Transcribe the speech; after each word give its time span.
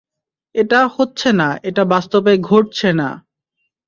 এটা 0.55 0.79
হচ্ছে 0.87 1.29
না, 1.31 1.49
এটা 1.63 1.83
বাস্তবে 1.85 2.31
ঘটছে 2.41 2.89
না। 2.93 3.09